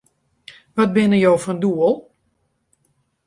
[0.75, 1.93] Wat binne jo fan doel?